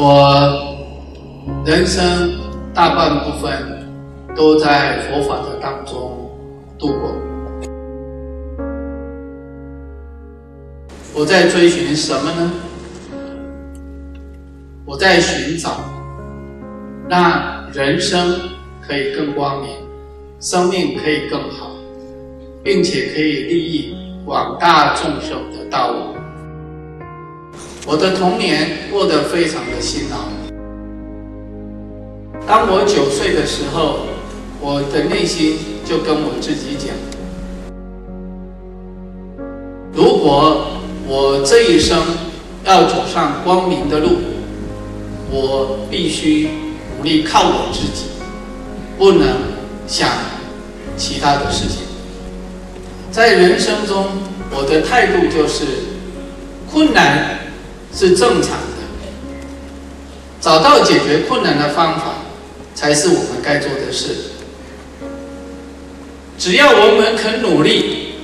[0.00, 0.76] 我
[1.66, 2.32] 人生
[2.72, 3.50] 大半部分
[4.36, 6.30] 都在佛法的当中
[6.78, 7.12] 度过。
[11.12, 12.52] 我在追寻什么呢？
[14.84, 15.80] 我在寻找
[17.08, 18.38] 让人生
[18.80, 19.70] 可以更光明，
[20.38, 21.72] 生命可以更好，
[22.62, 26.17] 并且可以利益广大众生的道路。
[27.90, 30.28] 我的童年过得非常的辛劳。
[32.46, 34.00] 当我九岁的时候，
[34.60, 36.94] 我的内心就跟我自己讲：
[39.94, 40.66] 如果
[41.06, 41.98] 我这一生
[42.66, 44.18] 要走上光明的路，
[45.30, 46.50] 我必须
[46.98, 48.04] 努力靠我自己，
[48.98, 49.28] 不能
[49.86, 50.10] 想
[50.94, 51.86] 其他的事情。
[53.10, 54.08] 在人生中，
[54.50, 55.64] 我的态度就是：
[56.70, 57.47] 困难
[57.94, 58.86] 是正常的，
[60.40, 62.14] 找到解决困难的方法。
[62.74, 64.14] 才是我们该做的事。
[66.38, 68.14] 只要我们肯努力，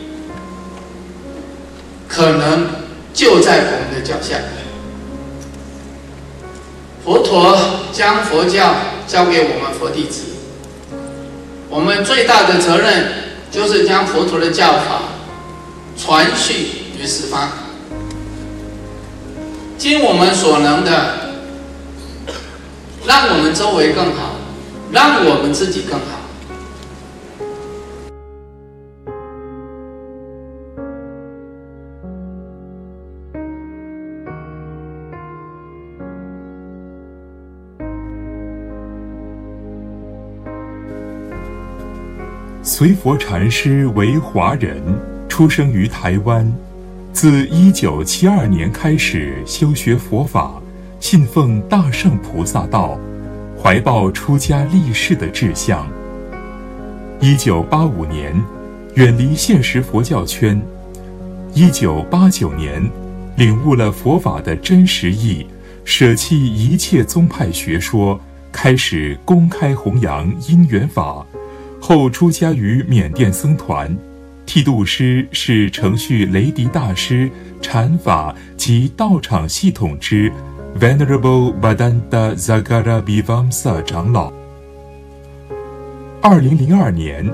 [2.07, 2.69] 可能
[3.13, 4.37] 就在我们的脚下。
[7.05, 7.59] 佛陀
[7.93, 8.77] 将佛教
[9.09, 10.23] 交给我们佛弟子，
[11.69, 13.09] 我们最大的责任
[13.51, 15.03] 就是将佛陀的教法
[15.99, 17.51] 传续于四方，
[19.77, 20.91] 尽我们所能的，
[23.07, 24.35] 让我们周围更好。
[24.93, 26.05] 让我们自己更好。
[42.63, 44.81] 随佛禅师为华人，
[45.29, 46.53] 出生于台湾，
[47.15, 50.61] 自一九七二年开始修学佛法，
[50.99, 52.99] 信奉大乘菩萨道。
[53.57, 55.89] 怀抱出家立世的志向。
[57.21, 58.35] 一九八五年，
[58.97, 60.61] 远离现实佛教圈。
[61.55, 62.83] 一九八九年，
[63.37, 65.47] 领悟了佛法的真实义，
[65.85, 68.21] 舍弃一切宗派学说，
[68.51, 71.25] 开始公开弘扬因缘法。
[71.81, 73.97] 后出家于缅甸僧团，
[74.47, 80.31] 剃度师是承续雷迪大师禅法及道场系统之。
[80.79, 84.33] Venerable Bhadanta Zagarabhivamsa 长老。
[86.21, 87.25] 二零零二年，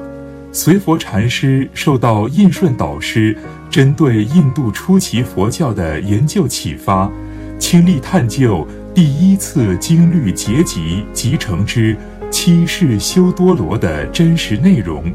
[0.52, 3.34] 随佛禅师受到印顺导师
[3.70, 7.10] 针对印度初期佛教的研究启发，
[7.58, 11.96] 倾力探究第一次经律结集集成之
[12.30, 15.10] 七世修多罗的真实内容，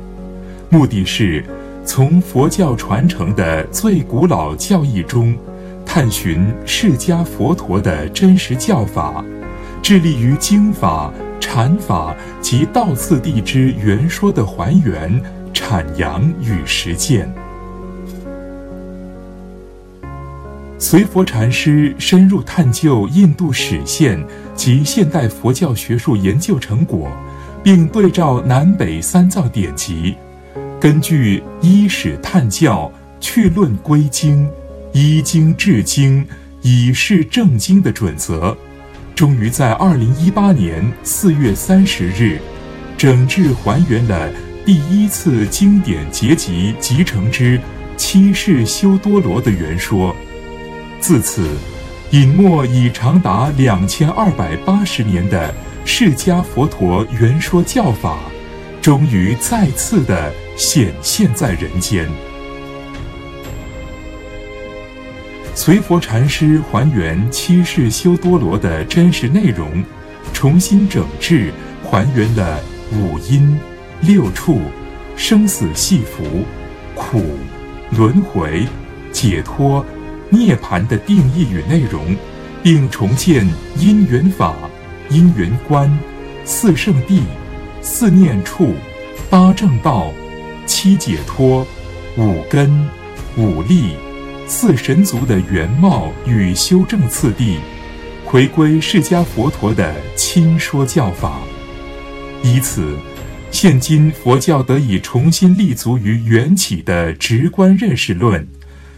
[0.70, 1.44] 目的是
[1.86, 5.36] 从佛教传承的最古老教义中。
[5.86, 9.24] 探寻释迦佛陀的真实教法，
[9.82, 15.22] 致力于经法、禅法及道次第之原说的还原、
[15.54, 17.32] 阐扬与实践。
[20.78, 24.22] 随佛禅师深入探究印度史现
[24.54, 27.08] 及现代佛教学术研究成果，
[27.64, 30.16] 并对照南北三藏典籍，
[30.80, 34.48] 根据依史探教、去论归经。
[34.98, 36.26] 依经治经，
[36.62, 38.56] 以示正经的准则，
[39.14, 42.40] 终于在二零一八年四月三十日，
[42.98, 44.32] 整治还原了
[44.66, 47.60] 第一次经典结集集成之
[47.98, 50.16] 七世修多罗的原说。
[51.02, 51.46] 自此，
[52.12, 55.54] 隐没已长达两千二百八十年的
[55.84, 58.18] 释迦佛陀原说教法，
[58.82, 62.10] 终于再次的显现在人间。
[65.54, 69.84] 随佛禅师还原七世修多罗的真实内容，
[70.34, 71.52] 重新整治
[71.84, 72.60] 还原了
[72.92, 73.58] 五阴、
[74.02, 74.60] 六处、
[75.16, 76.44] 生死系缚、
[76.94, 77.24] 苦、
[77.92, 78.68] 轮回、
[79.12, 79.86] 解脱、
[80.30, 82.16] 涅槃的定义与内容，
[82.62, 83.48] 并重建
[83.80, 84.54] 因缘法、
[85.10, 85.90] 因缘观、
[86.44, 87.22] 四圣谛、
[87.82, 88.74] 四念处、
[89.30, 90.12] 八正道、
[90.66, 91.66] 七解脱、
[92.18, 92.88] 五根、
[93.38, 93.96] 五力。
[94.48, 97.58] 四神足的原貌与修正次第，
[98.24, 101.40] 回归释迦佛陀的亲说教法，
[102.44, 102.96] 以此，
[103.50, 108.48] 现今佛教得以重新立足于缘起的直观认识论，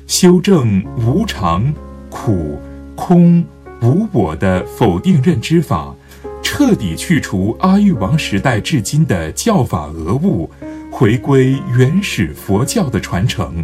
[0.05, 1.73] 修正无常、
[2.09, 2.59] 苦、
[2.93, 3.45] 空、
[3.81, 5.95] 无我的否定认知法，
[6.43, 10.51] 彻底去除阿育王时代至今的教法讹误，
[10.99, 13.63] 回归原始佛教的传承。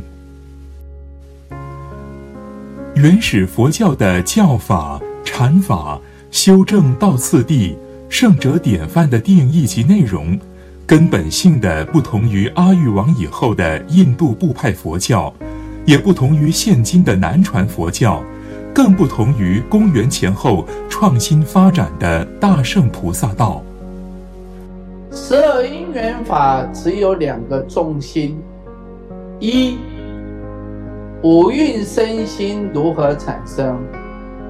[2.94, 6.00] 原始佛教的教法、禅法、
[6.30, 7.76] 修正道次第，
[8.08, 10.40] 圣者典范的定义及内容，
[10.86, 15.34] 根本性的不同于阿育王以后的印度部派佛教，
[15.88, 18.24] 也不同于现今的南传佛教，
[18.76, 23.64] 更不同于公元前后创新发展的大乘菩萨道。
[25.16, 28.42] 十二因缘法只有两个重心：
[29.40, 29.78] 一，
[31.22, 33.76] 五蕴身心如何产生；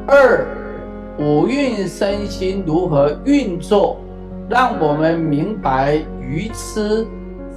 [0.07, 0.47] 二，
[1.19, 3.97] 五蕴身心如何运作，
[4.49, 7.05] 让我们明白愚痴、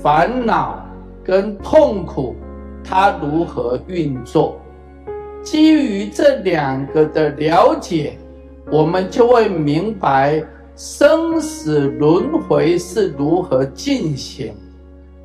[0.03, 0.85] 烦恼
[1.23, 2.35] 跟痛苦
[2.83, 4.61] 它如何运作。
[5.45, 8.19] 基于这两个的了解，
[8.69, 10.43] 我们就会明白
[10.77, 14.55] 生死轮回是如何进行，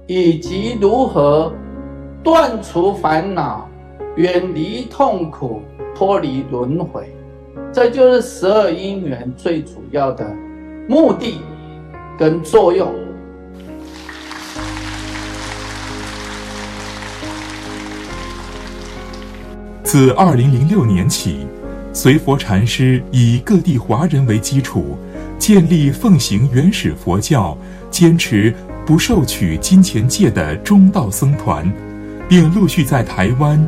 [0.07, 1.51] 以及如何
[2.23, 3.69] 断除烦恼、
[4.15, 5.61] 远离痛苦、
[5.93, 7.13] 脱离轮回。
[7.73, 10.25] 这就是十二因缘最主要的
[10.87, 11.41] 目的
[12.17, 12.89] 跟作用。
[19.83, 21.45] 自二零零六年起，
[21.91, 24.97] 随佛禅师以各地华人为基础，
[25.41, 27.57] 建立奉行原始佛教、
[27.89, 28.53] 坚持
[28.85, 31.67] 不收取金钱戒的中道僧团，
[32.29, 33.67] 并陆续在台湾、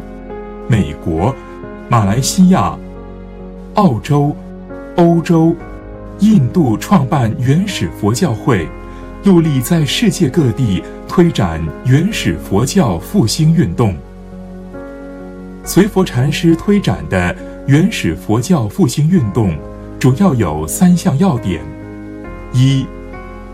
[0.67, 1.35] 美国、
[1.89, 2.77] 马来西亚。
[3.73, 4.35] 澳洲、
[4.97, 5.55] 欧洲、
[6.19, 8.67] 印度创办原始佛教会，
[9.23, 13.95] 努力在世界各地推展原始佛教复兴运动。
[15.63, 17.35] 随佛禅师推展的
[17.65, 19.57] 原始佛教复兴运动，
[20.03, 21.63] 主要有三项要点：
[22.51, 22.85] 一、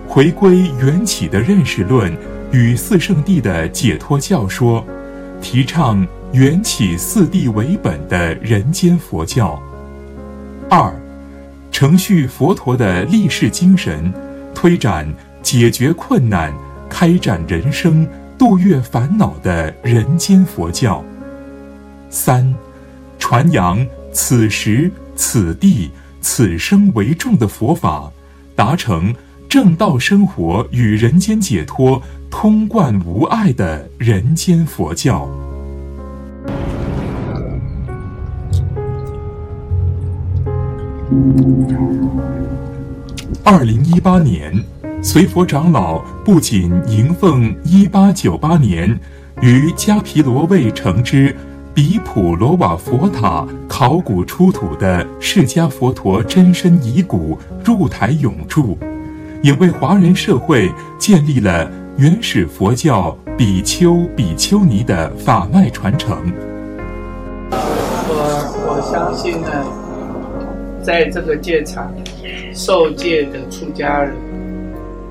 [0.08, 2.12] 回归缘起的认识论
[2.52, 4.84] 与四圣谛的解脱教说，
[5.40, 9.62] 提倡缘起四谛为本的人间佛教。
[10.72, 10.92] 二，
[11.72, 14.12] 承续佛陀的立世精神，
[14.56, 15.08] 推展
[15.44, 16.52] 解决困难、
[16.90, 18.08] 开展人生、
[18.40, 21.06] 度越烦恼的人间佛教。
[22.10, 22.52] 三，
[23.20, 28.12] 传扬此时此地此生为重的佛法，
[28.56, 29.14] 达成
[29.48, 35.30] 正道生活与人间解脱通贯无碍的人间佛教。
[43.44, 44.54] 二零一八年，
[45.02, 49.00] 随佛长老不仅迎奉一八九八年
[49.42, 51.36] 于迦毗罗卫城之
[51.82, 58.78] 比普罗瓦佛塔考古出土的释迦佛陀真身遗骨入台永驻，
[59.42, 66.18] 也为华人社会建立了原始佛教比丘比丘尼的法脉传承。
[67.50, 68.12] 我
[68.68, 69.48] 我相信呢。
[70.84, 71.90] 在这个戒场
[72.54, 74.14] 受戒的出家人，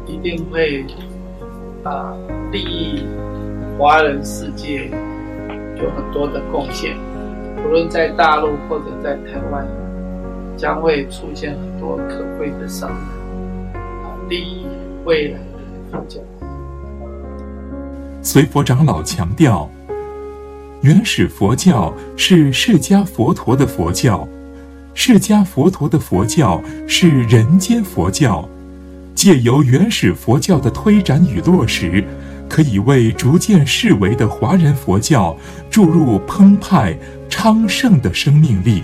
[0.06, 0.84] 一定会
[1.82, 2.12] 啊
[2.52, 3.06] 利益
[3.78, 4.90] 华人世界
[5.82, 6.96] 有很多的贡献。
[7.64, 9.66] 无论在大陆或者在台湾，
[10.56, 12.98] 将会出现很多可贵的商人，
[14.04, 14.66] 啊，利益
[15.04, 15.58] 未来的
[15.90, 16.20] 佛教。
[18.22, 19.70] 随佛长老强调，
[20.82, 24.26] 原始佛教是释迦佛陀的佛教。
[24.94, 28.48] 释迦佛陀的佛教是人间佛教，
[29.14, 32.04] 借由原始佛教的推展与落实，
[32.48, 35.36] 可以为逐渐式微的华人佛教
[35.70, 36.96] 注入澎湃
[37.28, 38.82] 昌盛的生命力。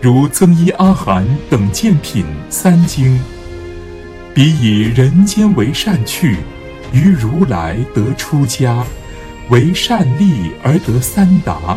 [0.00, 3.20] 如增一阿含等见品三经，
[4.32, 6.36] 彼以人间为善趣，
[6.92, 8.84] 于如来得出家，
[9.50, 11.76] 为善利而得三达，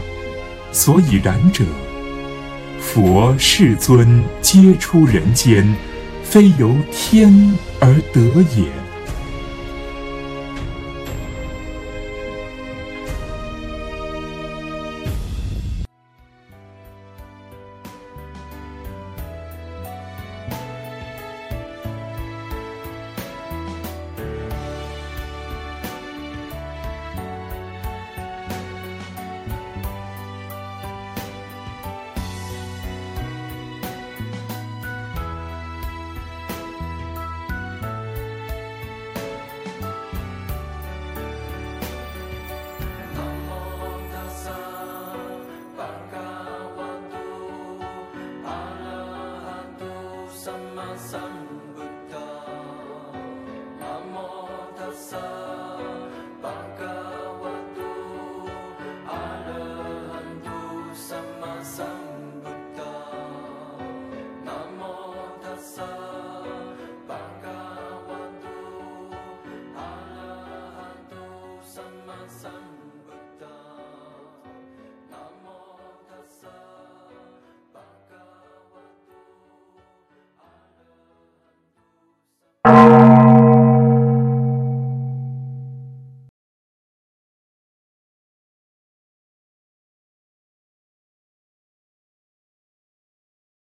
[0.72, 1.66] 所以然者。
[2.80, 5.76] 佛世尊皆出人间，
[6.24, 8.22] 非由天而得
[8.56, 8.81] 也。